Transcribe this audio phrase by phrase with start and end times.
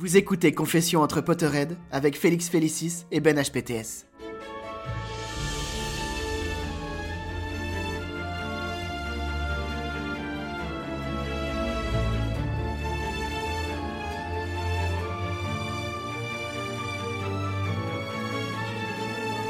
[0.00, 4.09] Vous écoutez Confession entre Potterhead avec Félix Félicis et Ben HPTS.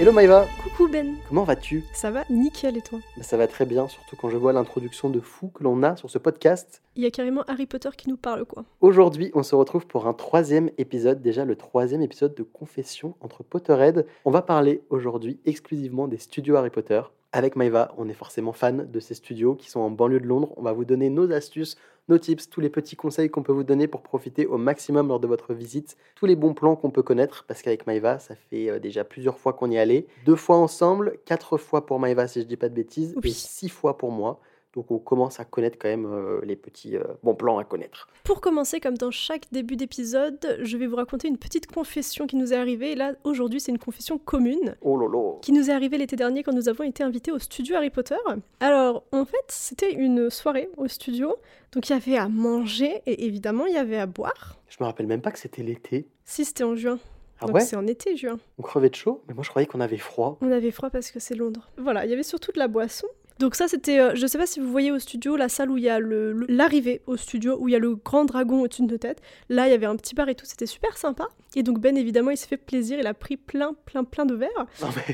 [0.01, 1.85] Hello Maïva, Coucou Ben, comment vas-tu?
[1.93, 3.01] Ça va nickel et toi?
[3.19, 5.95] Bah, Ça va très bien, surtout quand je vois l'introduction de fou que l'on a
[5.95, 6.81] sur ce podcast.
[6.97, 8.65] Il y a carrément Harry Potter qui nous parle quoi.
[8.81, 13.43] Aujourd'hui, on se retrouve pour un troisième épisode, déjà le troisième épisode de Confession entre
[13.43, 14.07] Potterhead.
[14.25, 17.03] On va parler aujourd'hui exclusivement des studios Harry Potter.
[17.33, 20.55] Avec Maïva, on est forcément fan de ces studios qui sont en banlieue de Londres.
[20.57, 21.77] On va vous donner nos astuces,
[22.11, 25.21] nos tips, tous les petits conseils qu'on peut vous donner pour profiter au maximum lors
[25.21, 28.69] de votre visite, tous les bons plans qu'on peut connaître, parce qu'avec Maïva, ça fait
[28.71, 30.07] euh, déjà plusieurs fois qu'on y est allé.
[30.27, 33.31] Deux fois ensemble, quatre fois pour Maïva si je dis pas de bêtises, Oui.
[33.31, 34.41] et six fois pour moi.
[34.75, 38.09] Donc on commence à connaître quand même euh, les petits euh, bons plans à connaître.
[38.23, 42.37] Pour commencer, comme dans chaque début d'épisode, je vais vous raconter une petite confession qui
[42.37, 42.93] nous est arrivée.
[42.93, 46.43] Et là, aujourd'hui, c'est une confession commune Oh lolo qui nous est arrivée l'été dernier
[46.45, 48.15] quand nous avons été invités au studio Harry Potter.
[48.61, 51.35] Alors, en fait, c'était une soirée au studio.
[51.73, 54.57] Donc, il y avait à manger et évidemment, il y avait à boire.
[54.69, 56.07] Je me rappelle même pas que c'était l'été.
[56.25, 56.99] Si, c'était en juin.
[57.41, 57.63] Ah Donc, ouais?
[57.63, 58.39] c'est en été, juin.
[58.59, 60.37] On crevait de chaud, mais moi je croyais qu'on avait froid.
[60.43, 61.71] On avait froid parce que c'est Londres.
[61.79, 63.07] Voilà, il y avait surtout de la boisson.
[63.41, 65.79] Donc ça, c'était, euh, je sais pas si vous voyez au studio, la salle où
[65.79, 68.61] il y a le- le- l'arrivée au studio, où il y a le grand dragon
[68.61, 69.23] au-dessus de nos têtes.
[69.49, 71.27] Là, il y avait un petit bar et tout, c'était super sympa.
[71.57, 74.35] Et donc Ben, évidemment, il s'est fait plaisir, il a pris plein, plein, plein de
[74.35, 74.67] verres.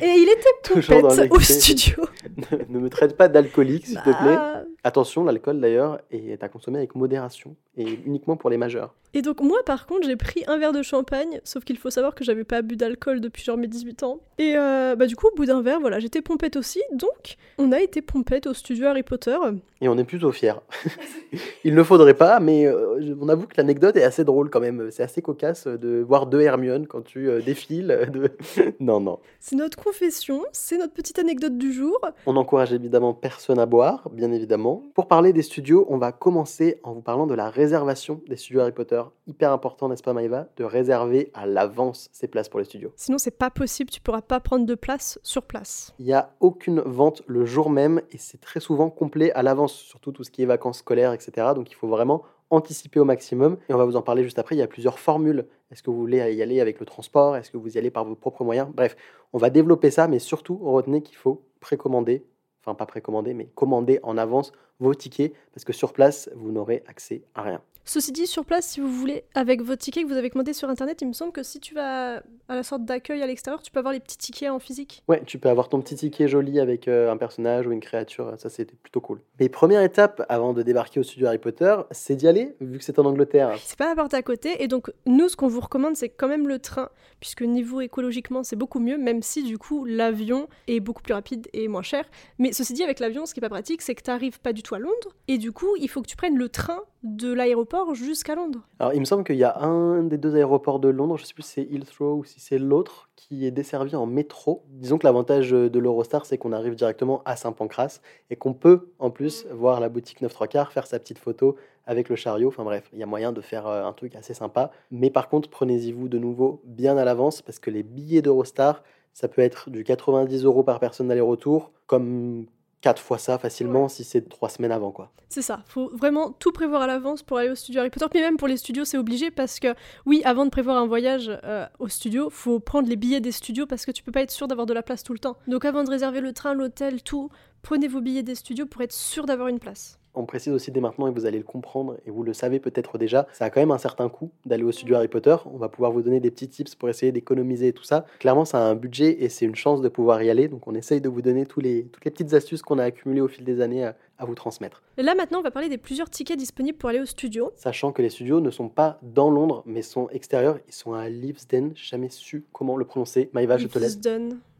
[0.03, 2.04] Et il était pompette au studio.
[2.53, 4.36] ne, ne me traite pas d'alcoolique, s'il te plaît.
[4.84, 8.94] Attention, l'alcool d'ailleurs est à consommer avec modération et uniquement pour les majeurs.
[9.14, 12.14] Et donc moi, par contre, j'ai pris un verre de champagne, sauf qu'il faut savoir
[12.14, 14.20] que j'avais pas bu d'alcool depuis genre mes 18 ans.
[14.38, 16.82] Et euh, bah du coup, au bout d'un verre, voilà, j'étais pompette aussi.
[16.92, 19.36] Donc, on a été pompette au studio Harry Potter.
[19.81, 20.53] Et on est plutôt fiers.
[21.65, 24.91] Il ne faudrait pas, mais euh, on avoue que l'anecdote est assez drôle quand même.
[24.91, 28.09] C'est assez cocasse de voir deux Hermione quand tu euh, défiles.
[28.12, 28.31] de-
[28.81, 29.19] non, non.
[29.41, 31.98] C'est notre confession, c'est notre petite anecdote du jour.
[32.26, 34.75] On n'encourage évidemment personne à boire, bien évidemment.
[34.94, 38.60] Pour parler des studios, on va commencer en vous parlant de la réservation des studios
[38.60, 39.03] Harry Potter.
[39.26, 42.92] Hyper important, n'est-ce pas Maïva, de réserver à l'avance ces places pour les studios.
[42.97, 45.94] Sinon, c'est pas possible, tu pourras pas prendre de place sur place.
[45.98, 49.75] Il n'y a aucune vente le jour même et c'est très souvent complet à l'avance,
[49.75, 51.48] surtout tout ce qui est vacances scolaires, etc.
[51.54, 53.56] Donc il faut vraiment anticiper au maximum.
[53.69, 54.54] Et on va vous en parler juste après.
[54.54, 55.47] Il y a plusieurs formules.
[55.70, 57.36] Est-ce que vous voulez y aller avec le transport?
[57.36, 58.69] Est-ce que vous y allez par vos propres moyens?
[58.72, 58.97] Bref,
[59.32, 62.25] on va développer ça, mais surtout, retenez qu'il faut précommander,
[62.66, 66.82] enfin pas précommander, mais commander en avance vos tickets parce que sur place, vous n'aurez
[66.87, 67.62] accès à rien.
[67.88, 70.68] Ceci dit, sur place, si vous voulez, avec votre ticket que vous avez commandé sur
[70.68, 72.16] internet, il me semble que si tu vas
[72.48, 75.04] à la sorte d'accueil à l'extérieur, tu peux avoir les petits tickets en physique.
[75.06, 78.34] Ouais, tu peux avoir ton petit ticket joli avec euh, un personnage ou une créature,
[78.38, 79.21] ça c'est plutôt cool.
[79.38, 82.84] Mais première étape avant de débarquer au studio Harry Potter, c'est d'y aller, vu que
[82.84, 83.56] c'est en Angleterre.
[83.62, 86.28] C'est pas la porte à côté, et donc nous, ce qu'on vous recommande, c'est quand
[86.28, 86.88] même le train,
[87.21, 91.47] puisque niveau écologiquement, c'est beaucoup mieux, même si du coup, l'avion est beaucoup plus rapide
[91.53, 92.04] et moins cher.
[92.41, 94.53] Mais ceci dit, avec l'avion, ce qui est pas pratique, c'est que tu arrives pas
[94.53, 95.15] du tout à Londres.
[95.28, 98.60] Et du coup, il faut que tu prennes le train de l'aéroport jusqu'à Londres.
[98.78, 101.26] Alors, il me semble qu'il y a un des deux aéroports de Londres, je ne
[101.26, 104.64] sais plus si c'est Heathrow ou si c'est l'autre, qui est desservi en métro.
[104.68, 108.00] Disons que l'avantage de l'Eurostar, c'est qu'on arrive directement à Saint-Pancras
[108.30, 111.56] et qu'on peut en plus voir la boutique 9 3 quarts, faire sa petite photo
[111.86, 112.48] avec le chariot.
[112.48, 114.70] Enfin bref, il y a moyen de faire euh, un truc assez sympa.
[114.90, 118.82] Mais par contre, prenez-y-vous de nouveau bien à l'avance parce que les billets d'Eurostar,
[119.12, 122.46] ça peut être du 90 euros par personne d'aller-retour, comme
[122.80, 125.10] quatre fois ça facilement si c'est trois semaines avant quoi.
[125.28, 128.06] C'est ça, faut vraiment tout prévoir à l'avance pour aller au studio Harry Potter.
[128.14, 129.74] Mais même pour les studios, c'est obligé parce que
[130.06, 133.66] oui, avant de prévoir un voyage euh, au studio, faut prendre les billets des studios
[133.66, 135.36] parce que tu peux pas être sûr d'avoir de la place tout le temps.
[135.48, 137.28] Donc avant de réserver le train, l'hôtel, tout,
[137.62, 140.80] prenez vos billets des studios pour être sûr d'avoir une place on précise aussi dès
[140.80, 143.60] maintenant, et vous allez le comprendre, et vous le savez peut-être déjà, ça a quand
[143.60, 145.36] même un certain coût d'aller au studio Harry Potter.
[145.47, 148.07] On va pouvoir vous donner des petits tips pour essayer d'économiser tout ça.
[148.18, 150.48] Clairement, ça a un budget et c'est une chance de pouvoir y aller.
[150.48, 153.28] Donc on essaye de vous donner tous toutes les petites astuces qu'on a accumulées au
[153.28, 154.83] fil des années à, vous transmettre.
[154.97, 157.53] Et là maintenant, on va parler des plusieurs tickets disponibles pour aller au studio.
[157.57, 160.59] Sachant que les studios ne sont pas dans Londres, mais sont extérieurs.
[160.68, 161.72] Ils sont à Leavesden.
[161.74, 163.30] J'ai jamais su comment le prononcer.
[163.33, 163.98] Maïva, je te laisse.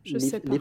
[0.05, 0.53] Je sais pas.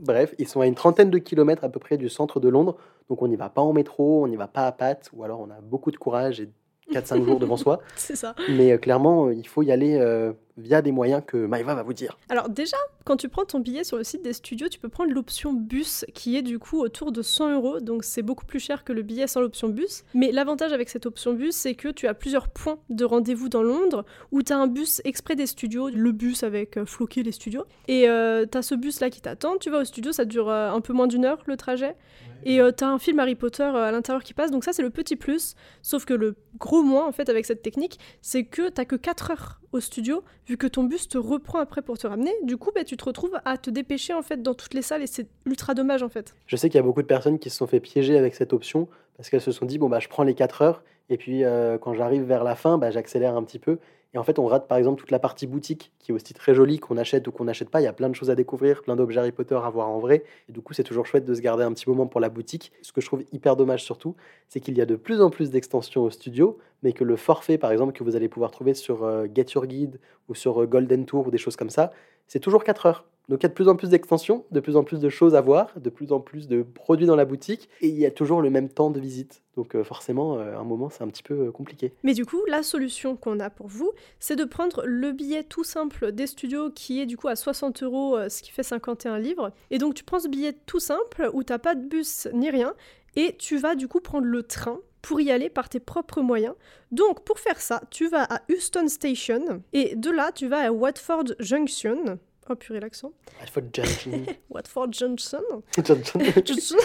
[0.00, 2.76] Bref, ils sont à une trentaine de kilomètres à peu près du centre de Londres.
[3.08, 5.40] Donc on n'y va pas en métro, on n'y va pas à pattes, ou alors
[5.40, 6.48] on a beaucoup de courage et
[6.94, 7.80] 4-5 jours devant soi.
[7.96, 8.34] C'est ça.
[8.48, 11.82] Mais euh, clairement, euh, il faut y aller euh, via des moyens que Maïva va
[11.82, 12.16] vous dire.
[12.28, 15.12] Alors déjà, quand tu prends ton billet sur le site des studios, tu peux prendre
[15.12, 18.84] l'option bus qui est du coup autour de 100 euros, donc c'est beaucoup plus cher
[18.84, 20.04] que le billet sans l'option bus.
[20.14, 23.62] Mais l'avantage avec cette option bus, c'est que tu as plusieurs points de rendez-vous dans
[23.62, 27.32] Londres où tu as un bus exprès des studios, le bus avec euh, floqué les
[27.32, 30.50] studios, et tu as ce bus là qui t'attend, tu vas au studio, ça dure
[30.50, 31.96] un peu moins d'une heure le trajet,
[32.44, 34.90] et tu as un film Harry Potter à l'intérieur qui passe, donc ça c'est le
[34.90, 38.84] petit plus, sauf que le gros moins en fait avec cette technique, c'est que t'as
[38.84, 42.32] que 4 heures au studio, vu que ton bus te reprend après pour te ramener.
[42.44, 45.02] Du coup, bah, tu te retrouves à te dépêcher en fait dans toutes les salles
[45.02, 46.34] et c'est ultra dommage en fait.
[46.46, 48.52] Je sais qu'il y a beaucoup de personnes qui se sont fait piéger avec cette
[48.52, 51.44] option parce qu'elles se sont dit bon bah je prends les 4 heures et puis
[51.44, 53.78] euh, quand j'arrive vers la fin, bah, j'accélère un petit peu
[54.14, 56.54] et en fait, on rate par exemple toute la partie boutique qui est aussi très
[56.54, 57.80] jolie, qu'on achète ou qu'on n'achète pas.
[57.80, 59.98] Il y a plein de choses à découvrir, plein d'objets Harry Potter à voir en
[59.98, 60.22] vrai.
[60.48, 62.70] Et du coup, c'est toujours chouette de se garder un petit moment pour la boutique.
[62.82, 64.14] Ce que je trouve hyper dommage surtout,
[64.48, 67.58] c'est qu'il y a de plus en plus d'extensions au studio, mais que le forfait,
[67.58, 69.98] par exemple, que vous allez pouvoir trouver sur euh, Get Your Guide
[70.28, 71.90] ou sur euh, Golden Tour ou des choses comme ça,
[72.28, 73.04] c'est toujours 4 heures.
[73.28, 75.34] Donc il y a de plus en plus d'extensions, de plus en plus de choses
[75.34, 78.10] à voir, de plus en plus de produits dans la boutique, et il y a
[78.10, 79.42] toujours le même temps de visite.
[79.56, 81.92] Donc euh, forcément, à un moment, c'est un petit peu compliqué.
[82.02, 85.64] Mais du coup, la solution qu'on a pour vous, c'est de prendre le billet tout
[85.64, 89.52] simple des studios qui est du coup à 60 euros, ce qui fait 51 livres.
[89.70, 92.74] Et donc tu prends ce billet tout simple où t'as pas de bus ni rien,
[93.16, 96.54] et tu vas du coup prendre le train pour y aller par tes propres moyens.
[96.90, 100.72] Donc pour faire ça, tu vas à Euston Station et de là tu vas à
[100.72, 102.18] Watford Junction.
[102.50, 103.12] Oh purée l'accent.
[103.40, 104.22] Watford Junction.
[104.50, 105.40] Watford Junction.
[105.76, 106.76] Junction.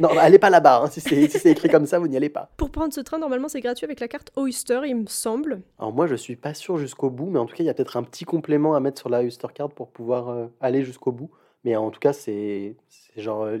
[0.00, 0.82] non, allez pas là-bas.
[0.82, 0.90] Hein.
[0.90, 2.50] Si c'est écrit comme ça, vous n'y allez pas.
[2.56, 5.62] Pour prendre ce train, normalement, c'est gratuit avec la carte Oyster, il me semble.
[5.78, 7.74] Alors moi, je suis pas sûr jusqu'au bout, mais en tout cas, il y a
[7.74, 11.12] peut-être un petit complément à mettre sur la Oyster card pour pouvoir euh, aller jusqu'au
[11.12, 11.30] bout.
[11.64, 12.76] Mais en tout cas, c'est
[13.16, 13.58] genre euh,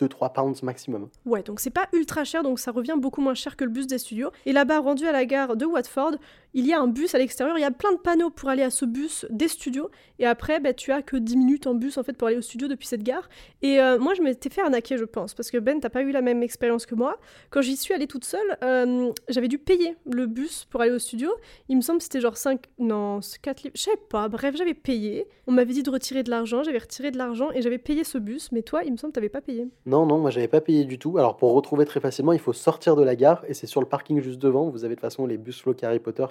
[0.00, 1.08] 2-3 pounds maximum.
[1.24, 3.86] Ouais, donc c'est pas ultra cher, donc ça revient beaucoup moins cher que le bus
[3.86, 4.30] des studios.
[4.44, 6.16] Et là-bas, rendu à la gare de Watford,
[6.56, 8.62] il y a un bus à l'extérieur, il y a plein de panneaux pour aller
[8.62, 9.90] à ce bus des studios.
[10.18, 12.42] Et après, bah, tu as que 10 minutes en bus en fait pour aller au
[12.42, 13.28] studio depuis cette gare.
[13.60, 16.12] Et euh, moi, je m'étais fait arnaquer, je pense, parce que Ben, t'as pas eu
[16.12, 17.18] la même expérience que moi.
[17.50, 20.98] Quand j'y suis allée toute seule, euh, j'avais dû payer le bus pour aller au
[20.98, 21.30] studio.
[21.68, 24.28] Il me semble que c'était genre 5, non, 4 livres, je sais pas.
[24.28, 25.28] Bref, j'avais payé.
[25.46, 28.16] On m'avait dit de retirer de l'argent, j'avais retiré de l'argent et j'avais payé ce
[28.16, 28.50] bus.
[28.52, 29.68] Mais toi, il me semble que t'avais pas payé.
[29.84, 31.18] Non, non, moi j'avais pas payé du tout.
[31.18, 33.86] Alors pour retrouver très facilement, il faut sortir de la gare et c'est sur le
[33.86, 34.70] parking juste devant.
[34.70, 36.24] Vous avez de toute façon les bus floqués Harry Potter.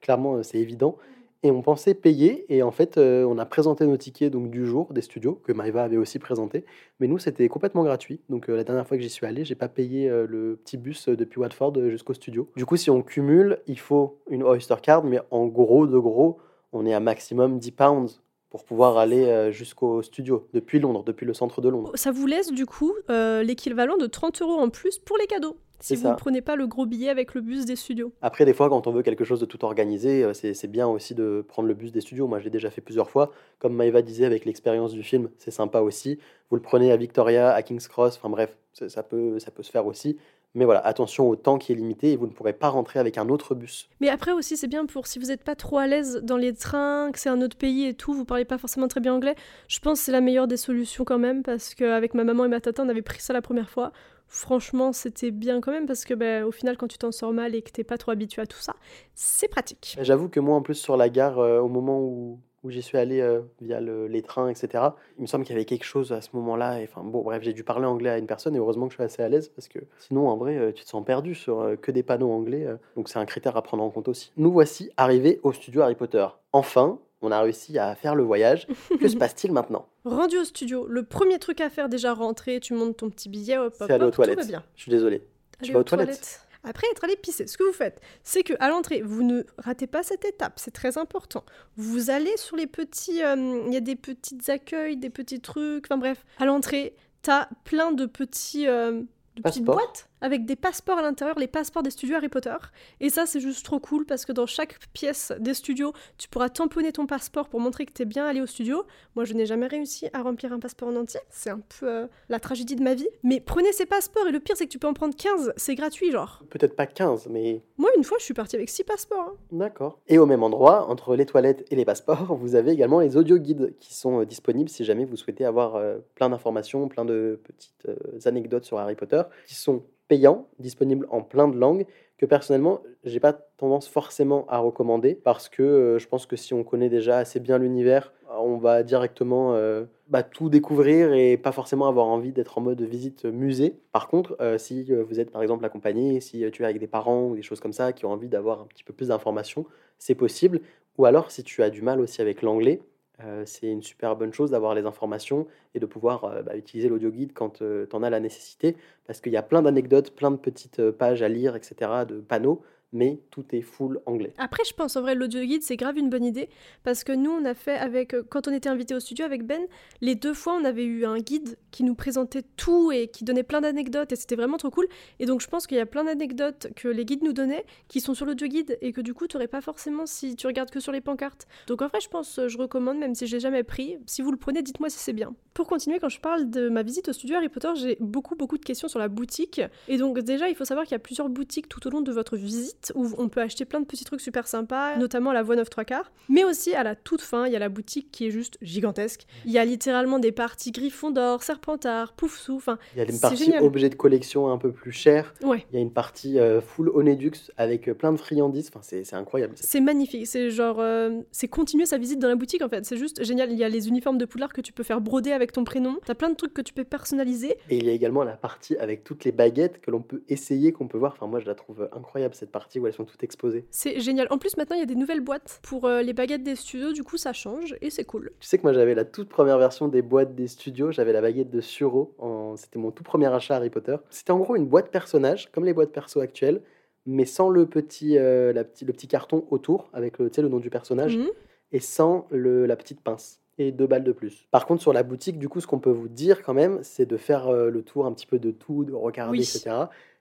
[0.00, 0.96] Clairement, euh, c'est évident.
[1.44, 4.66] Et on pensait payer et en fait, euh, on a présenté nos tickets donc du
[4.66, 6.64] jour des studios que Maeva avait aussi présenté.
[6.98, 8.20] Mais nous, c'était complètement gratuit.
[8.28, 11.08] Donc euh, la dernière fois que j'y suis allé, j'ai pas payé le petit bus
[11.08, 12.50] depuis Watford jusqu'au studio.
[12.56, 16.38] Du coup, si on cumule, il faut une Oyster Card, mais en gros de gros,
[16.72, 18.20] on est à maximum 10 pounds
[18.50, 21.92] pour pouvoir aller jusqu'au studio depuis Londres, depuis le centre de Londres.
[21.94, 25.56] Ça vous laisse du coup l'équivalent de 30 euros en plus pour les cadeaux.
[25.80, 28.12] Si vous ne prenez pas le gros billet avec le bus des studios.
[28.20, 31.14] Après, des fois, quand on veut quelque chose de tout organisé, euh, c'est bien aussi
[31.14, 32.26] de prendre le bus des studios.
[32.26, 33.30] Moi, je l'ai déjà fait plusieurs fois.
[33.58, 36.18] Comme Maëva disait, avec l'expérience du film, c'est sympa aussi.
[36.50, 39.70] Vous le prenez à Victoria, à King's Cross, enfin bref, ça peut, ça peut se
[39.70, 40.18] faire aussi.
[40.54, 43.18] Mais voilà, attention au temps qui est limité et vous ne pourrez pas rentrer avec
[43.18, 43.88] un autre bus.
[44.00, 46.54] Mais après aussi, c'est bien pour si vous n'êtes pas trop à l'aise dans les
[46.54, 49.34] trains, que c'est un autre pays et tout, vous parlez pas forcément très bien anglais.
[49.68, 52.48] Je pense que c'est la meilleure des solutions quand même parce qu'avec ma maman et
[52.48, 53.92] ma tata, on avait pris ça la première fois.
[54.26, 57.54] Franchement, c'était bien quand même parce que ben, au final, quand tu t'en sors mal
[57.54, 58.74] et que t'es pas trop habitué à tout ça,
[59.14, 59.96] c'est pratique.
[60.00, 62.98] J'avoue que moi, en plus, sur la gare, euh, au moment où où j'y suis
[62.98, 64.84] allé euh, via le- les trains, etc.
[65.18, 66.78] Il me semble qu'il y avait quelque chose à ce moment-là.
[66.82, 69.04] Enfin, bon, bref, j'ai dû parler anglais à une personne et heureusement que je suis
[69.04, 71.76] assez à l'aise parce que sinon, en vrai, euh, tu te sens perdu sur euh,
[71.76, 72.66] que des panneaux anglais.
[72.96, 74.32] donc, c'est un critère à prendre en compte aussi.
[74.36, 76.26] Nous voici arrivés au studio Harry Potter.
[76.52, 78.66] Enfin, on a réussi à faire le voyage.
[79.00, 79.86] que se passe-t-il maintenant?
[80.04, 83.58] Rendu au studio, le premier truc à faire déjà rentrer, tu montes ton petit billet,
[83.58, 84.46] hop hop C'est aller aux hop, tout va toilettes.
[84.48, 84.62] bien.
[84.76, 85.22] Je suis désolé.
[85.62, 86.40] Tu vas aux toilettes?
[86.64, 89.86] Après être allé pisser, ce que vous faites, c'est que à l'entrée, vous ne ratez
[89.86, 91.44] pas cette étape, c'est très important.
[91.76, 95.86] Vous allez sur les petits, euh, il y a des petites accueils, des petits trucs,
[95.86, 96.24] enfin bref.
[96.38, 99.02] À l'entrée, t'as plein de petits, euh,
[99.36, 102.56] de petites boîtes avec des passeports à l'intérieur, les passeports des studios Harry Potter.
[103.00, 106.48] Et ça, c'est juste trop cool parce que dans chaque pièce des studios, tu pourras
[106.48, 108.84] tamponner ton passeport pour montrer que t'es bien allé au studio.
[109.16, 111.20] Moi, je n'ai jamais réussi à remplir un passeport en entier.
[111.30, 113.08] C'est un peu euh, la tragédie de ma vie.
[113.22, 115.52] Mais prenez ces passeports et le pire, c'est que tu peux en prendre 15.
[115.56, 116.42] C'est gratuit, genre.
[116.50, 119.18] Peut-être pas 15, mais Moi, une fois, je suis partie avec 6 passeports.
[119.32, 119.36] hein.
[119.52, 119.98] D'accord.
[120.08, 123.38] Et au même endroit, entre les toilettes et les passeports, vous avez également les audio
[123.38, 127.40] guides qui sont euh, disponibles si jamais vous souhaitez avoir euh, plein d'informations, plein de
[127.44, 131.86] petites euh, anecdotes sur Harry Potter, qui sont payants, disponibles en plein de langues,
[132.16, 136.52] que personnellement, j'ai pas tendance forcément à recommander parce que euh, je pense que si
[136.54, 141.52] on connaît déjà assez bien l'univers, on va directement euh, bah, tout découvrir et pas
[141.52, 143.78] forcément avoir envie d'être en mode visite musée.
[143.92, 146.78] Par contre, euh, si euh, vous êtes par exemple accompagné, si euh, tu es avec
[146.78, 149.08] des parents ou des choses comme ça qui ont envie d'avoir un petit peu plus
[149.08, 149.66] d'informations,
[149.98, 150.60] c'est possible.
[150.96, 152.80] Ou alors, si tu as du mal aussi avec l'anglais,
[153.24, 156.88] euh, c'est une super bonne chose d'avoir les informations et de pouvoir euh, bah, utiliser
[156.88, 160.30] l'audio guide quand tu en as la nécessité, parce qu'il y a plein d'anecdotes, plein
[160.30, 164.32] de petites euh, pages à lire, etc., de panneaux, mais tout est full anglais.
[164.38, 166.48] Après, je pense en vrai, l'audio guide, c'est grave une bonne idée.
[166.84, 168.14] Parce que nous, on a fait avec.
[168.14, 169.60] euh, Quand on était invité au studio avec Ben,
[170.00, 173.42] les deux fois, on avait eu un guide qui nous présentait tout et qui donnait
[173.42, 174.12] plein d'anecdotes.
[174.12, 174.86] Et c'était vraiment trop cool.
[175.18, 178.00] Et donc, je pense qu'il y a plein d'anecdotes que les guides nous donnaient qui
[178.00, 180.70] sont sur l'audio guide et que du coup, tu n'aurais pas forcément si tu regardes
[180.70, 181.46] que sur les pancartes.
[181.66, 183.98] Donc, en vrai, je pense, je recommande, même si j'ai jamais pris.
[184.06, 185.34] Si vous le prenez, dites-moi si c'est bien.
[185.52, 188.56] Pour continuer, quand je parle de ma visite au studio Harry Potter, j'ai beaucoup, beaucoup
[188.56, 189.60] de questions sur la boutique.
[189.88, 192.12] Et donc, déjà, il faut savoir qu'il y a plusieurs boutiques tout au long de
[192.12, 195.56] votre visite où on peut acheter plein de petits trucs super sympas, notamment la voie
[195.56, 196.12] 9 3 quarts.
[196.28, 199.26] Mais aussi, à la toute fin, il y a la boutique qui est juste gigantesque.
[199.44, 203.44] Il y a littéralement des parties Gryffondor, Serpentard, Poufsou, enfin, Il y a une partie
[203.44, 203.62] génial.
[203.62, 205.64] objets de collection un peu plus chère, ouais.
[205.70, 209.04] il y a une partie euh, full Onedux avec euh, plein de friandises, enfin, c'est
[209.04, 209.54] c'est incroyable.
[209.56, 212.96] C'est magnifique, c'est genre, euh, c'est continuer sa visite dans la boutique en fait, c'est
[212.96, 213.50] juste génial.
[213.52, 215.98] Il y a les uniformes de Poudlard que tu peux faire broder avec ton prénom,
[216.04, 217.56] t'as plein de trucs que tu peux personnaliser.
[217.70, 220.72] Et il y a également la partie avec toutes les baguettes que l'on peut essayer,
[220.72, 221.12] qu'on peut voir.
[221.12, 223.64] Enfin, moi, je la trouve incroyable, cette partie où elles sont toutes exposées.
[223.70, 224.26] C'est génial.
[224.30, 226.92] En plus, maintenant il y a des nouvelles boîtes pour euh, les baguettes des studios,
[226.92, 228.32] du coup ça change et c'est cool.
[228.40, 230.90] Tu sais que moi, j'avais la toute première version des boîtes des studios.
[230.90, 232.14] J'avais la baguette de Suro.
[232.18, 232.56] En...
[232.56, 233.96] C'était mon tout premier achat Harry Potter.
[234.10, 236.60] C'était en gros une boîte personnage, comme les boîtes perso actuelles,
[237.06, 240.58] mais sans le petit, euh, la petit, le petit carton autour, avec le, le nom
[240.58, 241.28] du personnage, Mhm.
[241.72, 243.40] et sans le, la petite pince.
[243.60, 244.46] Et deux balles de plus.
[244.52, 247.06] Par contre, sur la boutique, du coup, ce qu'on peut vous dire quand même, c'est
[247.06, 249.40] de faire euh, le tour un petit peu de tout, de regarder, Oui.
[249.40, 249.70] etc.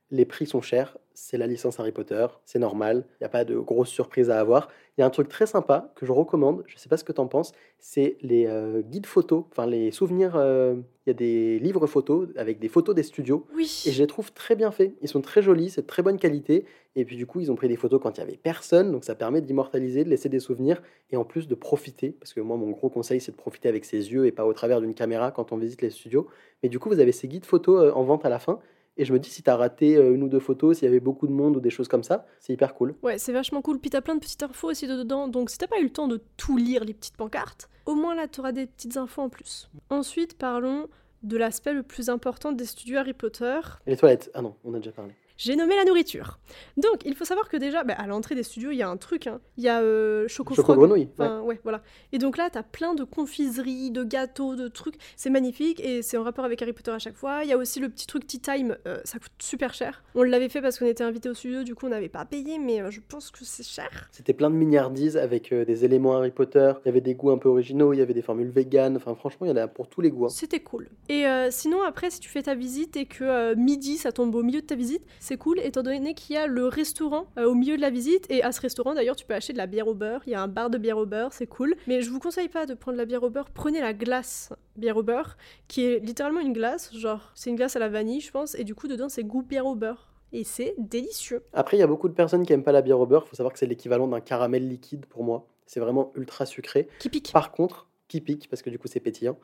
[0.10, 3.44] Les prix sont chers, c'est la licence Harry Potter, c'est normal, il n'y a pas
[3.44, 4.70] de grosses surprises à avoir.
[4.98, 7.04] Il y a un truc très sympa que je recommande, je ne sais pas ce
[7.04, 11.12] que tu en penses, c'est les euh, guides photos, enfin les souvenirs, euh, il y
[11.12, 13.84] a des livres photos avec des photos des studios, Oui.
[13.88, 14.94] et je les trouve très bien faits.
[15.02, 16.66] Ils sont très jolis, c'est de très bonne qualité.
[16.96, 19.04] Et puis du coup, ils ont pris des photos quand il y avait personne, donc
[19.04, 22.12] ça permet d'immortaliser, de laisser des souvenirs et en plus de profiter.
[22.12, 24.54] Parce que moi, mon gros conseil, c'est de profiter avec ses yeux et pas au
[24.54, 26.28] travers d'une caméra quand on visite les studios.
[26.62, 28.60] Mais du coup, vous avez ces guides photos euh, en vente à la fin.
[28.98, 30.90] Et je me dis, si tu as raté euh, une ou deux photos, s'il y
[30.90, 32.96] avait beaucoup de monde ou des choses comme ça, c'est hyper cool.
[33.04, 33.80] Ouais, c'est vachement cool.
[33.80, 35.28] Puis t'as plein de petites infos aussi dedans.
[35.28, 38.16] Donc si t'as pas eu le temps de tout lire les petites pancartes, au moins
[38.16, 39.70] là t'auras des petites infos en plus.
[39.90, 40.88] Ensuite, parlons
[41.24, 43.60] de l'aspect le plus important des studios Harry Potter.
[43.86, 45.14] Et les toilettes Ah non, on a déjà parlé.
[45.38, 46.40] J'ai nommé la nourriture.
[46.78, 48.98] Donc il faut savoir que déjà, bah, à l'entrée des studios, il y a un
[48.98, 49.28] truc.
[49.28, 49.40] hein.
[49.58, 51.02] Il y a euh, Choco Choco grenouille.
[51.02, 51.10] ouais.
[51.20, 51.82] Enfin, ouais, voilà.
[52.12, 54.96] Et donc là, t'as plein de confiseries, de gâteaux, de trucs.
[55.16, 57.42] C'est magnifique et c'est en rapport avec Harry Potter à chaque fois.
[57.44, 60.04] Il y a aussi le petit truc Tea Time, euh, ça coûte super cher.
[60.16, 62.58] On l'avait fait parce qu'on était invité au studio, du coup on n'avait pas payé,
[62.58, 64.10] mais euh, je pense que c'est cher.
[64.12, 66.74] C'était plein de milliardises avec euh, des éléments Harry Potter.
[66.84, 68.96] Il y avait des goûts un peu originaux, il y avait des formules véganes.
[68.98, 70.26] Enfin, franchement, il y en a pour tous les goûts.
[70.26, 70.30] hein.
[70.30, 70.90] C'était cool.
[71.10, 74.62] Et sinon, après, si tu fais ta visite et que midi, ça tombe au milieu
[74.62, 77.76] de ta visite, c'est cool, étant donné qu'il y a le restaurant euh, au milieu
[77.76, 78.26] de la visite.
[78.30, 80.22] Et à ce restaurant, d'ailleurs, tu peux acheter de la bière au beurre.
[80.26, 81.76] Il y a un bar de bière au beurre, c'est cool.
[81.86, 83.50] Mais je vous conseille pas de prendre la bière au beurre.
[83.54, 85.36] Prenez la glace bière au beurre,
[85.68, 86.96] qui est littéralement une glace.
[86.96, 88.56] Genre, c'est une glace à la vanille, je pense.
[88.56, 90.14] Et du coup, dedans, c'est goût bière au beurre.
[90.32, 91.44] Et c'est délicieux.
[91.52, 93.24] Après, il y a beaucoup de personnes qui aiment pas la bière au beurre.
[93.26, 95.50] Il faut savoir que c'est l'équivalent d'un caramel liquide pour moi.
[95.66, 96.88] C'est vraiment ultra sucré.
[97.00, 97.32] Qui pique.
[97.34, 99.38] Par contre, qui pique, parce que du coup c'est pétillant.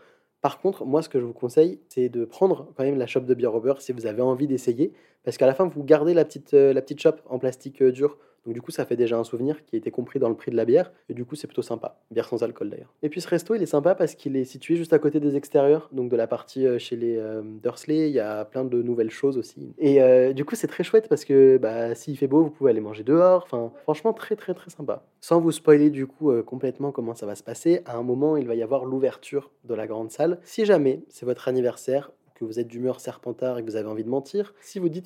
[0.43, 3.25] Par contre, moi ce que je vous conseille, c'est de prendre quand même la chope
[3.25, 4.91] de beurre si vous avez envie d'essayer.
[5.23, 8.53] Parce qu'à la fin, vous gardez la petite, euh, chope en plastique euh, dur Donc
[8.53, 10.55] du coup, ça fait déjà un souvenir qui a été compris dans le prix de
[10.55, 10.91] la bière.
[11.09, 11.99] Et du coup, c'est plutôt sympa.
[12.11, 12.93] Bière sans alcool d'ailleurs.
[13.01, 15.35] Et puis ce resto, il est sympa parce qu'il est situé juste à côté des
[15.35, 15.89] extérieurs.
[15.91, 19.11] Donc de la partie euh, chez les euh, Dursley, il y a plein de nouvelles
[19.11, 19.73] choses aussi.
[19.77, 22.71] Et euh, du coup, c'est très chouette parce que bah, s'il fait beau, vous pouvez
[22.71, 23.43] aller manger dehors.
[23.45, 25.03] Enfin, franchement, très très très sympa.
[25.21, 28.47] Sans vous spoiler du coup complètement comment ça va se passer, à un moment, il
[28.47, 30.39] va y avoir l'ouverture de la grande salle.
[30.43, 34.03] Si jamais c'est votre anniversaire que vous êtes d'humeur serpentard et que vous avez envie
[34.03, 35.05] de mentir, si vous dites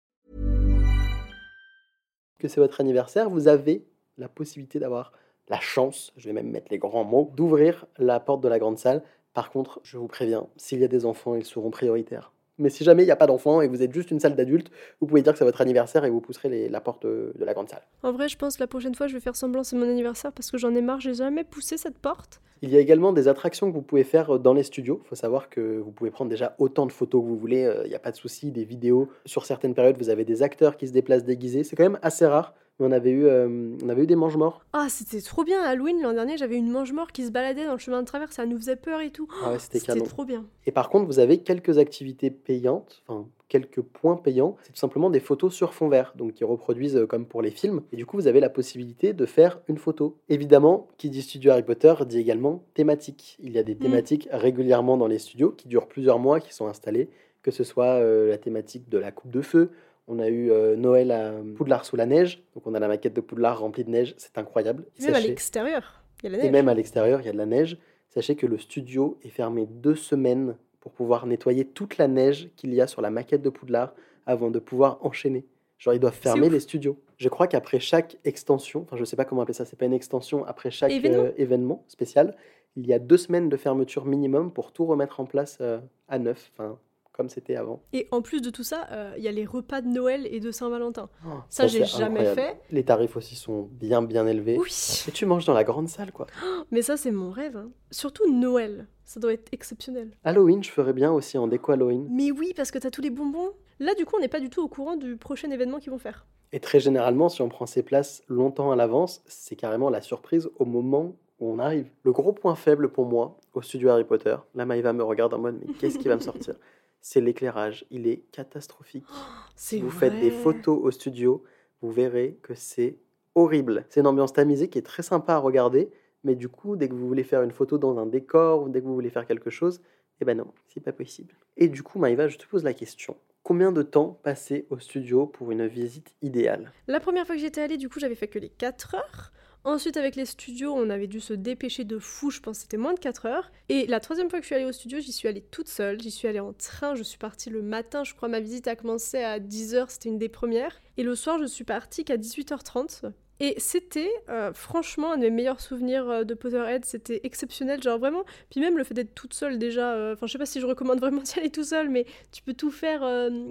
[2.41, 3.85] Que c'est votre anniversaire, vous avez
[4.17, 5.13] la possibilité d'avoir
[5.47, 8.77] la chance, je vais même mettre les grands mots, d'ouvrir la porte de la grande
[8.77, 9.03] salle.
[9.33, 12.31] Par contre, je vous préviens, s'il y a des enfants, ils seront prioritaires.
[12.61, 14.35] Mais si jamais il n'y a pas d'enfants et que vous êtes juste une salle
[14.35, 17.33] d'adultes, vous pouvez dire que c'est votre anniversaire et vous pousserez les- la porte de,
[17.37, 17.81] de la grande salle.
[18.03, 20.31] En vrai, je pense que la prochaine fois, je vais faire semblant c'est mon anniversaire
[20.31, 22.39] parce que j'en ai marre, j'ai jamais poussé cette porte.
[22.63, 25.01] Il y a également des attractions que vous pouvez faire dans les studios.
[25.03, 27.81] Il faut savoir que vous pouvez prendre déjà autant de photos que vous voulez, euh,
[27.85, 29.09] il n'y a pas de souci, des vidéos.
[29.25, 31.63] Sur certaines périodes, vous avez des acteurs qui se déplacent déguisés.
[31.63, 34.61] C'est quand même assez rare, mais on avait eu, euh, on avait eu des mange-morts.
[34.73, 35.61] Ah, c'était trop bien.
[35.61, 38.45] Halloween, l'an dernier, j'avais une mange-mort qui se baladait dans le chemin de travers, ça
[38.45, 39.27] nous faisait peur et tout.
[39.43, 40.05] Ah ouais, c'était C'était canon.
[40.05, 40.45] trop bien.
[40.65, 44.55] Et par contre, vous avez quelques activités payantes, enfin quelques points payants.
[44.63, 47.51] C'est tout simplement des photos sur fond vert, donc qui reproduisent euh, comme pour les
[47.51, 47.81] films.
[47.91, 50.15] Et du coup, vous avez la possibilité de faire une photo.
[50.29, 53.35] Évidemment, qui dit studio Harry Potter dit également thématique.
[53.43, 56.67] Il y a des thématiques régulièrement dans les studios qui durent plusieurs mois, qui sont
[56.67, 57.09] installés,
[57.43, 59.71] que ce soit euh, la thématique de la coupe de feu.
[60.07, 63.13] On a eu euh, Noël à Poudlard sous la neige, donc on a la maquette
[63.13, 64.85] de Poudlard remplie de neige, c'est incroyable.
[64.99, 66.51] Et même à l'extérieur, il y a la et neige.
[66.51, 67.77] même à l'extérieur, il y a de la neige.
[68.09, 72.73] Sachez que le studio est fermé deux semaines pour pouvoir nettoyer toute la neige qu'il
[72.73, 73.93] y a sur la maquette de Poudlard
[74.25, 75.45] avant de pouvoir enchaîner.
[75.77, 76.99] Genre, ils doivent fermer les studios.
[77.17, 79.93] Je crois qu'après chaque extension, enfin, je sais pas comment appeler ça, c'est pas une
[79.93, 81.23] extension, après chaque Événement.
[81.23, 82.35] euh, événement spécial,
[82.75, 86.19] il y a deux semaines de fermeture minimum pour tout remettre en place euh, à
[86.19, 86.77] neuf, enfin,
[87.13, 87.81] comme c'était avant.
[87.93, 90.39] Et en plus de tout ça, euh, il y a les repas de Noël et
[90.39, 91.09] de Saint-Valentin.
[91.25, 92.41] Oh, Ça, j'ai jamais incroyable.
[92.41, 92.61] fait.
[92.71, 94.57] Les tarifs aussi sont bien, bien élevés.
[94.57, 94.71] Oui,
[95.07, 96.27] Et tu manges dans la grande salle, quoi.
[96.71, 97.57] mais ça, c'est mon rêve.
[97.57, 97.69] hein.
[97.91, 100.11] Surtout Noël, ça doit être exceptionnel.
[100.23, 102.07] Halloween, je ferais bien aussi en déco Halloween.
[102.11, 103.51] Mais oui, parce que t'as tous les bonbons.
[103.79, 105.97] Là, du coup, on n'est pas du tout au courant du prochain événement qu'ils vont
[105.99, 106.25] faire.
[106.53, 110.49] Et très généralement, si on prend ses places longtemps à l'avance, c'est carrément la surprise
[110.59, 111.89] au moment où on arrive.
[112.03, 115.39] Le gros point faible pour moi au studio Harry Potter, là Maïva me regarde en
[115.39, 116.55] mode mais qu'est-ce qui va me sortir?
[117.01, 119.05] C'est l'éclairage, il est catastrophique.
[119.55, 121.43] Si vous faites des photos au studio,
[121.81, 122.97] vous verrez que c'est
[123.35, 123.85] horrible.
[123.89, 125.91] C'est une ambiance tamisée qui est très sympa à regarder,
[126.23, 128.81] mais du coup, dès que vous voulez faire une photo dans un décor ou dès
[128.81, 129.79] que vous voulez faire quelque chose,
[130.19, 131.35] eh ben non, c'est pas possible.
[131.57, 133.17] Et du coup, Maïva, je te pose la question.
[133.43, 136.71] Combien de temps passer au studio pour une visite idéale?
[136.87, 139.31] La première fois que j'étais allée, du coup, j'avais fait que les 4 heures.
[139.63, 142.77] Ensuite, avec les studios, on avait dû se dépêcher de fou, je pense que c'était
[142.77, 143.51] moins de 4 heures.
[143.69, 146.01] Et la troisième fois que je suis allée au studio, j'y suis allée toute seule,
[146.01, 148.75] j'y suis allée en train, je suis partie le matin, je crois ma visite a
[148.75, 150.81] commencé à 10h, c'était une des premières.
[150.97, 153.11] Et le soir, je suis partie qu'à 18h30.
[153.43, 157.97] Et c'était euh, franchement un de mes meilleurs souvenirs euh, de Potterhead, c'était exceptionnel, genre
[157.97, 158.23] vraiment.
[158.51, 160.67] Puis même le fait d'être toute seule déjà, euh, enfin je sais pas si je
[160.67, 163.01] recommande vraiment d'y aller tout seul, mais tu peux tout faire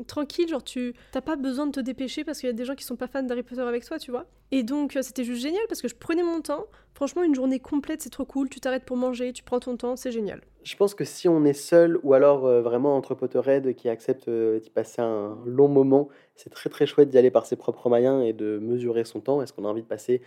[0.07, 2.77] tranquille, genre tu t'as pas besoin de te dépêcher parce qu'il y a des gens
[2.77, 4.27] qui sont pas fans d'Harry Potter avec toi, tu vois.
[4.53, 6.67] Et donc c'était juste génial parce que je prenais mon temps.
[6.95, 8.49] Franchement, une journée complète, c'est trop cool.
[8.49, 10.41] Tu t'arrêtes pour manger, tu prends ton temps, c'est génial.
[10.63, 14.29] Je pense que si on est seul ou alors euh, vraiment entre Potterhead qui accepte
[14.29, 17.89] euh, d'y passer un long moment, c'est très très chouette d'y aller par ses propres
[17.89, 19.41] moyens et de mesurer son temps.
[19.41, 20.21] Est-ce qu'on a envie de passer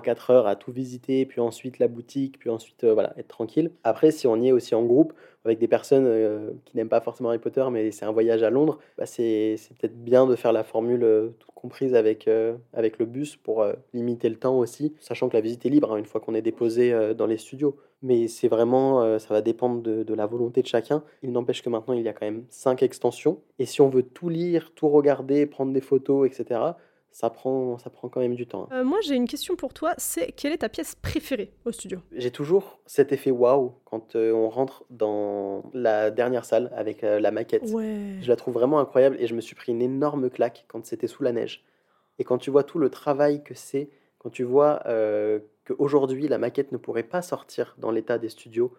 [0.00, 3.70] 3-4 heures à tout visiter, puis ensuite la boutique, puis ensuite euh, voilà, être tranquille.
[3.84, 5.12] Après, si on y est aussi en groupe,
[5.44, 8.50] avec des personnes euh, qui n'aiment pas forcément Harry Potter, mais c'est un voyage à
[8.50, 12.28] Londres, bah, c'est peut-être bien de faire la formule euh, toute comprise avec,
[12.74, 15.96] avec le bus pour limiter le temps aussi, sachant que la visite est libre hein,
[15.96, 17.74] une fois qu'on est déposé dans les studios.
[18.02, 21.02] Mais c'est vraiment, ça va dépendre de, de la volonté de chacun.
[21.22, 23.38] Il n'empêche que maintenant, il y a quand même 5 extensions.
[23.58, 26.60] Et si on veut tout lire, tout regarder, prendre des photos, etc.,
[27.14, 28.66] ça prend, ça prend quand même du temps.
[28.72, 28.80] hein.
[28.80, 29.94] Euh, moi, j'ai une question pour toi.
[29.98, 32.00] C'est quelle est ta pièce préférée au studio?
[32.10, 37.20] J'ai toujours cet effet waouh quand euh, on rentre dans la dernière salle avec euh,
[37.20, 37.70] la maquette.
[37.70, 38.16] Ouais.
[38.20, 41.06] Je la trouve vraiment incroyable et je me suis pris une énorme claque quand c'était
[41.06, 41.64] sous la neige.
[42.18, 44.82] Et quand tu vois tout le travail que c'est, quand tu vois
[45.64, 48.72] qu'aujourd'hui la maquette ne pourrait pas sortir dans l'état des studios,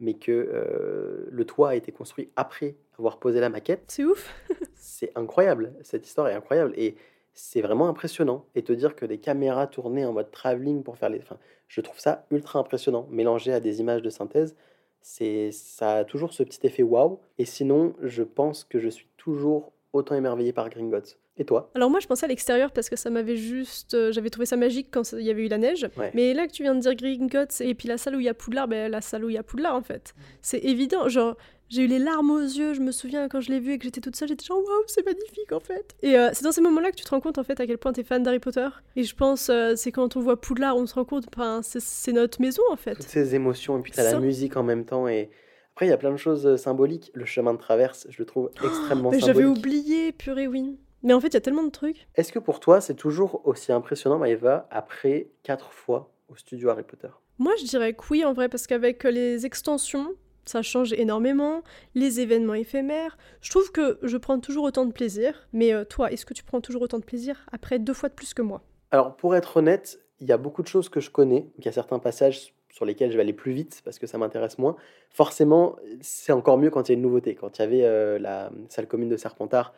[0.00, 4.30] mais que le toit a été construit après avoir posé la maquette, C'est ouf.
[4.74, 5.74] c'est incroyable.
[5.82, 6.96] Cette histoire est incroyable et
[7.34, 8.44] c'est vraiment impressionnant.
[8.54, 11.20] Et te dire que des caméras tournées en mode travelling pour faire les.
[11.20, 13.06] Enfin, je trouve ça ultra impressionnant.
[13.10, 14.56] Mélangé à des images de synthèse,
[15.00, 17.20] c'est ça a toujours ce petit effet waouh.
[17.38, 21.18] Et sinon, je pense que je suis toujours autant émerveillé par Gringotts.
[21.38, 21.70] Et toi?
[21.74, 23.94] Alors moi, je pensais à l'extérieur parce que ça m'avait juste...
[23.94, 25.88] euh, J'avais trouvé ça magique quand il y avait eu la neige.
[25.96, 26.10] Ouais.
[26.14, 28.28] Mais là que tu viens de dire Gringotts et puis la salle où il y
[28.28, 30.14] a Poudlard, ben, la salle où il y a Poudlard en fait.
[30.42, 31.36] C'est évident, genre
[31.70, 33.84] j'ai eu les larmes aux yeux, je me souviens quand je l'ai vu et que
[33.84, 35.94] j'étais toute seule, j'étais genre waouh, c'est magnifique en fait.
[36.02, 37.78] Et euh, c'est dans ces moments-là que tu te rends compte en fait à quel
[37.78, 38.68] point t'es fan d'Harry Potter.
[38.96, 42.12] Et je pense euh, c'est quand on voit Poudlard, on se rend compte, enfin c'est-
[42.12, 42.96] notre maison en fait.
[42.96, 45.08] Toutes ces émotions, et puis t'as la musique en même temps.
[45.08, 45.30] Et
[45.72, 47.10] après, il y a plein de choses symboliques.
[47.14, 50.76] Le chemin de traverse, je le trouve extrêmement Mais j'avais oublié, purée oui.
[51.02, 52.06] Mais en fait, il y a tellement de trucs.
[52.14, 56.84] Est-ce que pour toi, c'est toujours aussi impressionnant, Maëva, après quatre fois au studio Harry
[56.84, 57.08] Potter?
[57.38, 61.62] Moi, je dirais que oui, en vrai, parce qu'avec les extensions, ça change énormément,
[61.94, 63.16] les événements éphémères.
[63.40, 65.48] Je trouve que je prends toujours autant de plaisir.
[65.52, 68.14] Mais euh, toi, est-ce que tu prends toujours autant de plaisir après deux fois de
[68.14, 68.62] plus que moi?
[68.90, 71.46] Alors, pour être honnête, il y a beaucoup de choses que je connais.
[71.58, 74.18] Il y a certains passages sur lesquels je vais aller plus vite parce que ça
[74.18, 74.76] m'intéresse moins.
[75.10, 77.34] Forcément, c'est encore mieux quand il y a une nouveauté.
[77.34, 79.74] Quand il y avait euh, la salle commune de Serpentard,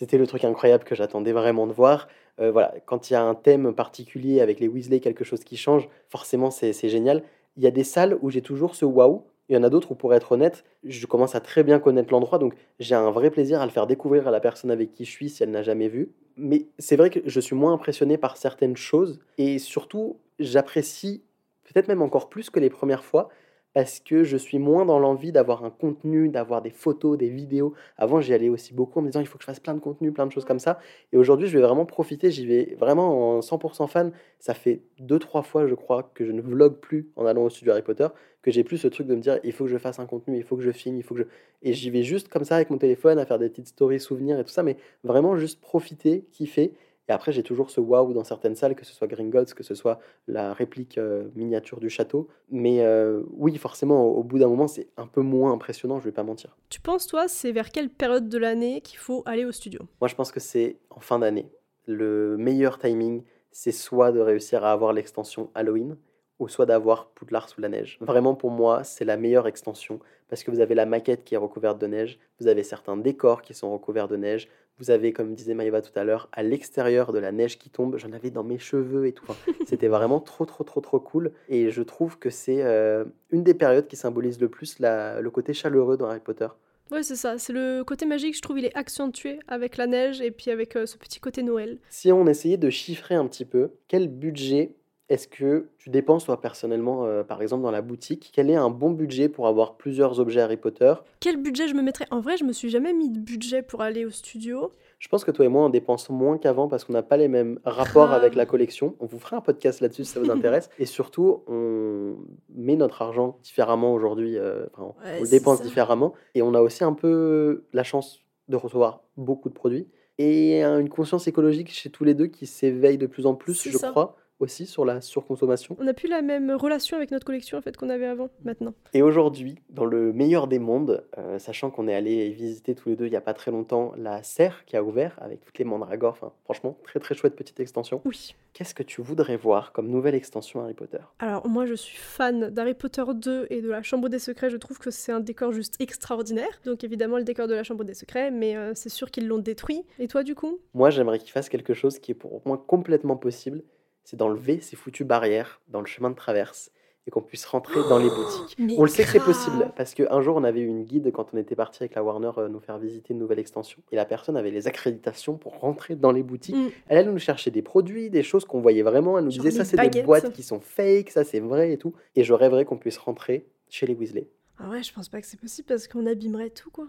[0.00, 2.08] c'était le truc incroyable que j'attendais vraiment de voir.
[2.40, 5.58] Euh, voilà, quand il y a un thème particulier avec les Weasley, quelque chose qui
[5.58, 7.22] change, forcément, c'est génial.
[7.58, 9.24] Il y a des salles où j'ai toujours ce waouh.
[9.50, 12.10] Il y en a d'autres où, pour être honnête, je commence à très bien connaître
[12.12, 15.04] l'endroit, donc j'ai un vrai plaisir à le faire découvrir à la personne avec qui
[15.04, 16.12] je suis si elle n'a jamais vu.
[16.38, 21.22] Mais c'est vrai que je suis moins impressionné par certaines choses et surtout, j'apprécie
[21.64, 23.28] peut-être même encore plus que les premières fois
[23.72, 27.74] parce que je suis moins dans l'envie d'avoir un contenu, d'avoir des photos, des vidéos.
[27.96, 29.80] Avant, j'y allais aussi beaucoup en me disant il faut que je fasse plein de
[29.80, 30.80] contenu, plein de choses comme ça.
[31.12, 34.12] Et aujourd'hui, je vais vraiment profiter, j'y vais vraiment en 100% fan.
[34.38, 37.50] Ça fait deux, trois fois, je crois, que je ne vlog plus en allant au
[37.50, 38.08] studio Harry Potter,
[38.42, 40.36] que j'ai plus ce truc de me dire il faut que je fasse un contenu,
[40.36, 41.26] il faut que je filme, il faut que je.
[41.62, 44.38] Et j'y vais juste comme ça avec mon téléphone à faire des petites stories souvenirs
[44.38, 46.72] et tout ça, mais vraiment juste profiter, kiffer.
[47.10, 49.74] Et après, j'ai toujours ce waouh dans certaines salles, que ce soit Gringotts, que ce
[49.74, 52.28] soit la réplique euh, miniature du château.
[52.52, 56.04] Mais euh, oui, forcément, au, au bout d'un moment, c'est un peu moins impressionnant, je
[56.04, 56.56] vais pas mentir.
[56.68, 59.80] Tu penses, toi, c'est vers quelle période de l'année qu'il faut aller au studio?
[60.00, 61.50] Moi, je pense que c'est en fin d'année.
[61.86, 65.96] Le meilleur timing, c'est soit de réussir à avoir l'extension Halloween,
[66.38, 67.98] ou soit d'avoir Poudlard sous la neige.
[68.00, 71.38] Vraiment, pour moi, c'est la meilleure extension, parce que vous avez la maquette qui est
[71.38, 74.48] recouverte de neige, vous avez certains décors qui sont recouverts de neige,
[74.80, 77.96] vous avez, comme disait Maïva tout à l'heure, à l'extérieur de la neige qui tombe,
[77.98, 79.24] j'en avais dans mes cheveux et tout.
[79.28, 81.32] Enfin, C'était vraiment trop, trop, trop, trop cool.
[81.48, 85.30] Et je trouve que c'est euh, une des périodes qui symbolise le plus la- le
[85.30, 86.48] côté chaleureux dans Harry Potter.
[86.90, 87.38] Ouais, c'est ça.
[87.38, 90.74] C'est le côté magique, je trouve, il est accentué avec la neige et puis avec
[90.74, 91.78] euh, ce petit côté Noël.
[91.88, 94.72] Si on essayait de chiffrer un petit peu, quel budget
[95.10, 98.30] est-ce que tu dépenses toi personnellement, euh, par exemple dans la boutique?
[98.32, 100.94] Quel est un bon budget pour avoir plusieurs objets Harry Potter?
[101.20, 102.06] Quel budget je me mettrais?
[102.10, 104.70] En vrai, je me suis jamais mis de budget pour aller au studio.
[105.00, 107.28] Je pense que toi et moi on dépense moins qu'avant parce qu'on n'a pas les
[107.28, 108.94] mêmes rapports avec la collection.
[109.00, 110.70] On vous fera un podcast là-dessus si ça vous intéresse.
[110.78, 112.16] et surtout, on
[112.54, 114.38] met notre argent différemment aujourd'hui.
[114.38, 115.64] euh, enfin, Ouais, on le dépense ça.
[115.64, 116.14] différemment.
[116.34, 119.88] Et on a aussi un peu la chance de recevoir beaucoup de produits.
[120.18, 123.78] Et une conscience écologique chez tous les deux qui s'éveille de plus en plus, je
[123.78, 123.88] ça.
[123.88, 125.76] crois, aussi sur la surconsommation.
[125.78, 128.74] On n'a plus la même relation avec notre collection en fait qu'on avait avant, maintenant.
[128.94, 132.96] Et aujourd'hui, dans le meilleur des mondes, euh, sachant qu'on est allé visiter tous les
[132.96, 135.64] deux il n'y a pas très longtemps la serre qui a ouvert avec toutes les
[135.64, 138.00] mandragores, enfin, franchement, très très chouette petite extension.
[138.04, 138.34] Oui.
[138.52, 140.98] Qu'est-ce que tu voudrais voir comme nouvelle extension Harry Potter?
[141.20, 144.56] Alors moi je suis fan d'Harry Potter 2 et de la Chambre des Secrets, je
[144.56, 146.60] trouve que c'est un décor juste extraordinaire.
[146.64, 149.38] Donc évidemment le décor de la Chambre des Secrets, mais euh, c'est sûr qu'ils l'ont
[149.38, 149.84] détruit.
[149.98, 150.58] Et toi du coup?
[150.74, 153.62] Moi, j'aimerais qu'il fasse quelque chose qui est pour moi complètement possible,
[154.04, 156.70] c'est d'enlever ces foutues barrières dans le chemin de traverse
[157.06, 158.56] et qu'on puisse rentrer dans les boutiques.
[158.58, 161.10] Mais On le sait que c'est possible parce qu'un jour on avait eu une guide
[161.12, 163.96] quand on était parti avec la Warner euh, nous faire visiter une nouvelle extension et
[163.96, 166.56] la personne avait les accréditations pour rentrer dans les boutiques.
[166.56, 166.70] Mm.
[166.88, 169.18] Elle allait nous chercher des produits, des choses qu'on voyait vraiment.
[169.18, 171.78] Elle nous Genre disait ça c'est des boîtes qui sont fake, ça c'est vrai et
[171.78, 171.94] tout.
[172.16, 174.28] Et je rêverais qu'on puisse rentrer chez les Weasley.
[174.58, 176.86] Ah ouais, je pense pas que c'est possible parce qu'on abîmerait tout, quoi.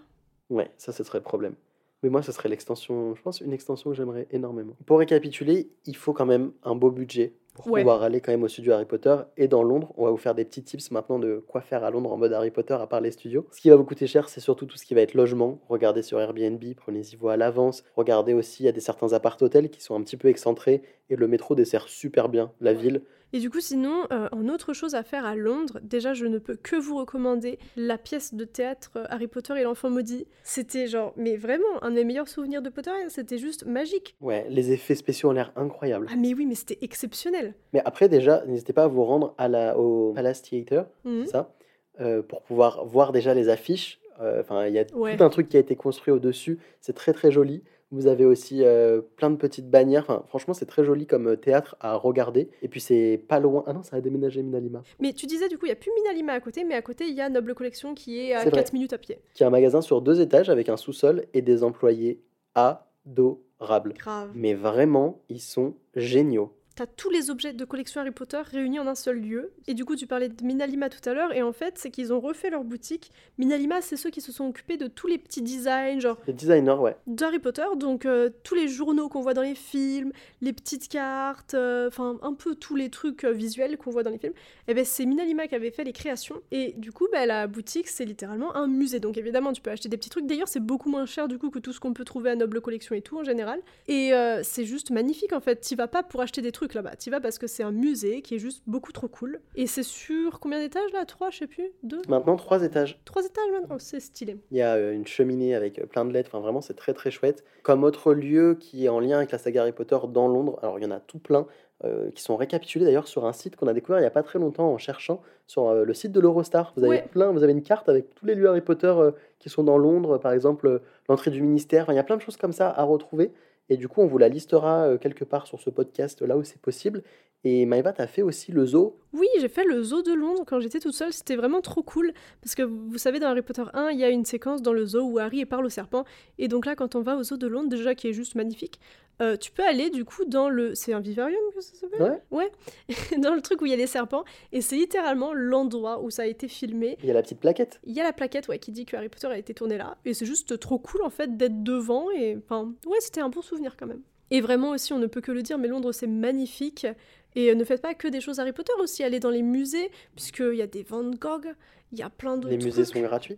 [0.50, 1.56] Ouais, ça ce serait le problème.
[2.04, 4.76] Mais moi, ce serait l'extension, je pense, une extension que j'aimerais énormément.
[4.86, 7.82] Pour récapituler, il faut quand même un beau budget pour Ouais.
[7.82, 9.16] pouvoir aller quand même au studio Harry Potter.
[9.38, 11.92] Et dans Londres, on va vous faire des petits tips maintenant de quoi faire à
[11.92, 13.46] Londres en mode Harry Potter à part les studios.
[13.52, 15.60] Ce qui va vous coûter cher, c'est surtout tout ce qui va être logement.
[15.70, 17.84] Regardez sur Airbnb, prenez-y voix à l'avance.
[17.96, 21.16] Regardez aussi, il y a des certains appart-hôtels qui sont un petit peu excentrés et
[21.16, 23.02] le métro dessert super bien la ville.
[23.34, 26.38] Et du coup, sinon, euh, en autre chose à faire à Londres, déjà, je ne
[26.38, 30.28] peux que vous recommander la pièce de théâtre euh, Harry Potter et l'enfant maudit.
[30.44, 34.18] C'était genre, mais vraiment, un des meilleurs souvenirs de Potter, c'était juste magique.
[34.20, 36.08] Ouais, les effets spéciaux ont l'air incroyables.
[36.12, 37.51] Ah mais oui, mais c'était exceptionnel.
[37.74, 41.26] Mais après, déjà, n'hésitez pas à vous rendre à la, au Palace Theatre, Mhm.
[41.26, 41.54] c'est ça,
[42.00, 44.00] euh, pour pouvoir voir déjà les affiches.
[44.22, 45.18] Euh, Enfin, il y a Ouais.
[45.18, 46.60] tout un truc qui a été construit au-dessus.
[46.80, 47.64] C'est très très joli.
[47.94, 50.04] Vous avez aussi euh, plein de petites bannières.
[50.04, 52.50] Enfin, franchement, c'est très joli comme théâtre à regarder.
[52.62, 53.64] Et puis, c'est pas loin.
[53.68, 54.82] Ah non, ça a déménagé Minalima.
[55.00, 57.06] Mais tu disais, du coup, il n'y a plus Minalima à côté, mais à côté,
[57.08, 58.52] il y a Noble Collection qui est à vrai.
[58.52, 59.20] 4 minutes à pied.
[59.34, 62.22] Qui est un magasin sur deux étages avec un sous-sol et des employés
[62.56, 63.94] adorables.
[63.98, 64.30] Grave.
[64.36, 66.54] Mais vraiment, ils sont géniaux.
[66.82, 69.52] T'as tous les objets de collection Harry Potter réunis en un seul lieu.
[69.68, 72.12] Et du coup, tu parlais de Minalima tout à l'heure, et en fait, c'est qu'ils
[72.12, 73.12] ont refait leur boutique.
[73.38, 76.80] Minalima, c'est ceux qui se sont occupés de tous les petits designs, genre Les designers,
[76.80, 76.96] ouais.
[77.06, 81.54] d'Harry Potter, donc euh, tous les journaux qu'on voit dans les films, les petites cartes,
[81.54, 84.34] euh, enfin un peu tous les trucs euh, visuels qu'on voit dans les films,
[84.68, 86.42] et ben c'est Minalima qui avait fait les créations.
[86.50, 89.00] Et du coup, bah, la boutique, c'est littéralement un musée.
[89.00, 90.26] Donc évidemment, tu peux acheter des petits trucs.
[90.26, 92.60] D'ailleurs, c'est beaucoup moins cher du coup que tout ce qu'on peut trouver à Noble
[92.60, 93.60] Collection et tout en général.
[93.88, 95.58] Et c'est juste magnifique en fait.
[95.58, 98.22] T'y vas pas pour acheter des trucs là-bas, t'y vas parce que c'est un musée
[98.22, 99.40] qui est juste beaucoup trop cool.
[99.56, 101.06] Et c'est sur combien d'étages là?
[101.06, 101.72] Trois, je sais plus?
[101.84, 102.02] Deux?
[102.08, 103.00] Maintenant, trois étages.
[103.06, 103.78] Trois étages maintenant?
[103.80, 104.38] C'est stylé.
[104.52, 106.94] Il y a euh, une cheminée avec euh, plein de lettres, enfin vraiment c'est très
[106.94, 107.44] très chouette.
[107.64, 110.80] Comme autre lieu qui est en lien avec la saga Harry Potter dans Londres, alors
[110.80, 111.46] il y en a tout plein
[111.84, 114.22] euh, qui sont récapitulés d'ailleurs sur un site qu'on a découvert il n'y a pas
[114.22, 116.74] très longtemps en cherchant sur euh, le site de l'Eurostar.
[116.78, 117.08] Vous avez Ouais.
[117.10, 119.78] plein, vous avez une carte avec tous les lieux Harry Potter euh, qui sont dans
[119.80, 122.70] Londres, par exemple l'entrée du ministère, Enfin, il y a plein de choses comme ça
[122.70, 123.32] à retrouver.
[123.70, 126.44] Et du coup, on vous la listera euh, quelque part sur ce podcast là où
[126.44, 127.04] c'est possible.
[127.44, 129.00] Et Maëva, tu as fait aussi le zoo.
[129.14, 132.14] Oui, j'ai fait le zoo de Londres quand j'étais toute seule, c'était vraiment trop cool.
[132.42, 134.86] Parce que vous savez, dans Harry Potter 1, il y a une séquence dans le
[134.86, 136.06] zoo où Harry parle au serpent.
[136.38, 138.80] Et donc là, quand on va au zoo de Londres, déjà qui est juste magnifique,
[139.22, 140.74] euh, tu peux aller du coup dans le.
[140.76, 142.20] C'est un vivarium que ça s'appelle?
[142.32, 142.50] Ouais.
[142.90, 143.18] Ouais.
[143.20, 144.24] dans le truc où il y a les serpents.
[144.52, 146.98] Et c'est littéralement l'endroit où ça a été filmé.
[147.02, 147.80] Il y a la petite plaquette.
[147.86, 149.98] Il y a la plaquette ouais, qui dit que Harry Potter a été tourné là.
[150.06, 152.10] Et c'est juste trop cool en fait d'être devant.
[152.12, 154.02] Et enfin, ouais, c'était un bon souvenir quand même.
[154.32, 156.88] Et vraiment aussi, on ne peut que le dire, mais Londres c'est magnifique.
[157.36, 159.92] Et euh, ne faites pas que des choses Harry Potter aussi, allez dans les musées,
[160.16, 161.54] puisqu'il y a des Van Gogh,
[161.92, 162.96] il y a plein d'autres Les musées trucs.
[162.98, 163.38] sont gratuits.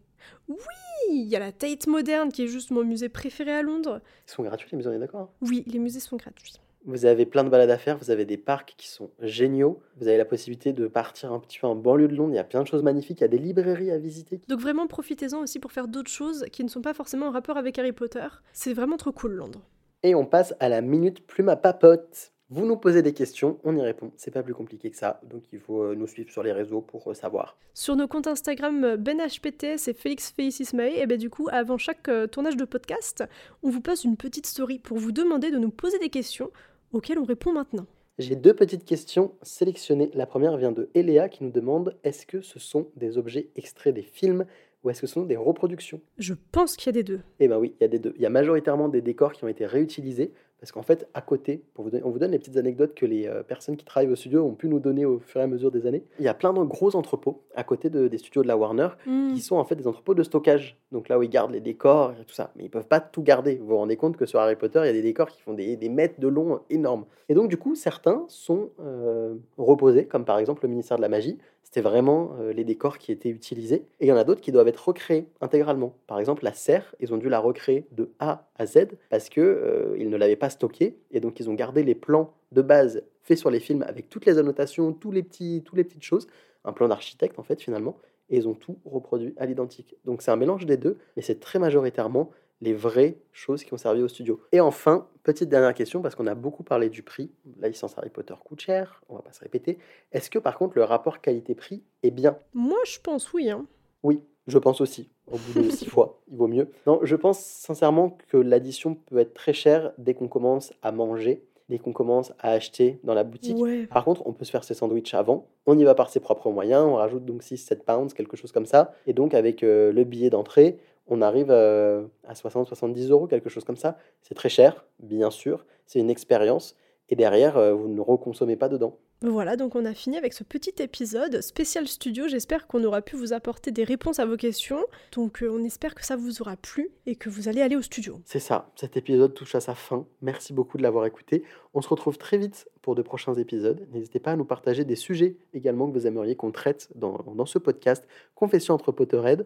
[1.10, 4.02] Il y a la Tate Moderne qui est juste mon musée préféré à Londres.
[4.28, 6.54] Ils sont gratuits, les musées, on est d'accord hein Oui, les musées sont gratuits.
[6.86, 10.10] Vous avez plein de balades à faire, vous avez des parcs qui sont géniaux, vous
[10.10, 12.44] avez la possibilité de partir un petit peu en banlieue de Londres, il y a
[12.44, 14.42] plein de choses magnifiques, il y a des librairies à visiter.
[14.50, 17.56] Donc vraiment profitez-en aussi pour faire d'autres choses qui ne sont pas forcément en rapport
[17.56, 18.28] avec Harry Potter.
[18.52, 19.62] C'est vraiment trop cool Londres.
[20.04, 22.33] Et on passe à la minute plume à papote.
[22.56, 24.12] Vous nous posez des questions, on y répond.
[24.16, 26.82] C'est pas plus compliqué que ça, donc il faut euh, nous suivre sur les réseaux
[26.82, 27.58] pour euh, savoir.
[27.74, 32.08] Sur nos comptes Instagram euh, BenHPTS et Félix Félicis et ben du coup, avant chaque
[32.30, 33.24] tournage de podcast,
[33.64, 36.52] on vous passe une petite story pour vous demander de nous poser des questions
[36.92, 37.88] auxquelles on répond maintenant.
[38.20, 40.12] J'ai deux petites questions sélectionnées.
[40.14, 43.96] La première vient de Eléa qui nous demande est-ce que ce sont des objets extraits
[43.96, 44.46] des films
[44.84, 46.02] ou est-ce que ce sont des reproductions?
[46.20, 47.22] Je pense qu'il y a des deux.
[47.40, 48.14] Eh ben oui, il y a des deux.
[48.18, 50.34] Il y a majoritairement des décors qui ont été réutilisés
[50.64, 53.06] parce qu'en fait, à côté, pour vous donner- on vous donne les petites anecdotes que
[53.06, 55.48] les euh, personnes qui travaillent au studio ont pu nous donner au fur et à
[55.48, 56.06] mesure des années.
[56.20, 58.88] Il y a plein de gros entrepôts à côté de- des studios de la Warner
[59.06, 59.34] Hmm.
[59.34, 60.78] qui sont en fait des entrepôts de stockage.
[60.94, 62.52] Donc là où ils gardent les décors et tout ça.
[62.56, 63.56] Mais ils peuvent pas tout garder.
[63.58, 65.54] Vous vous rendez compte que sur Harry Potter, il y a des décors qui font
[65.54, 67.04] des, des mètres de long énormes.
[67.28, 71.10] Et donc du coup, certains sont euh, reposés, comme par exemple le ministère de la
[71.10, 71.38] Magie.
[71.74, 73.88] C'était vraiment euh, les décors qui étaient utilisés.
[74.00, 75.96] Et il y en a d'autres qui doivent être recréés intégralement.
[76.06, 79.42] Par exemple, la serre, ils ont dû la recréer de A à Z parce que
[79.42, 81.00] euh, ils ne l'avaient pas stockée.
[81.10, 84.28] Et donc ils ont gardé les plans de base faits sur les films avec toutes
[84.28, 86.28] les annotations, tous les petits, toutes les petites choses.
[86.64, 87.98] Un plan d'architecte en fait finalement
[88.30, 89.96] et ils ont tout reproduit à l'identique.
[90.06, 92.30] Donc c'est un mélange des deux, mais c'est très majoritairement
[92.64, 94.40] les vraies choses qui ont servi au studio.
[94.54, 97.30] Et enfin, petite dernière question, parce qu'on a beaucoup parlé du prix.
[97.60, 99.78] La licence Harry Potter coûte cher, on va pas se répéter.
[100.14, 102.38] Est-ce que par contre le rapport qualité-prix est bien?
[102.54, 103.50] Moi, je pense oui.
[103.50, 103.66] Hein.
[104.02, 105.10] Oui, je pense aussi.
[105.30, 106.70] Au bout de six fois, il vaut mieux.
[106.88, 111.44] Non, je pense sincèrement que l'addition peut être très chère dès qu'on commence à manger.
[111.70, 113.58] dès qu'on commence à acheter dans la boutique.
[113.58, 113.88] Ouais.
[113.88, 115.48] Par contre, on peut se faire ses sandwichs avant.
[115.66, 116.86] On y va par ses propres moyens.
[116.86, 118.94] On rajoute donc 6-7 pounds, quelque chose comme ça.
[119.08, 123.64] Et donc, avec euh, le billet d'entrée, on arrive euh, à 60-70 euros, quelque chose
[123.64, 123.98] comme ça.
[124.22, 125.66] C'est très cher, bien sûr.
[125.86, 126.76] C'est une expérience.
[127.10, 128.98] Et derrière, euh, vous ne reconsommez pas dedans.
[129.22, 132.28] Voilà, donc on a fini avec ce petit épisode spécial studio.
[132.28, 134.84] J'espère qu'on aura pu vous apporter des réponses à vos questions.
[135.14, 137.82] Donc euh, on espère que ça vous aura plu et que vous allez aller au
[137.82, 138.20] studio.
[138.26, 140.06] C'est ça, cet épisode touche à sa fin.
[140.22, 141.44] Merci beaucoup de l'avoir écouté.
[141.74, 143.88] On se retrouve très vite pour de prochains épisodes.
[143.94, 147.46] N'hésitez pas à nous partager des sujets également que vous aimeriez qu'on traite dans, dans
[147.46, 149.46] ce podcast Confession entre Potterhead.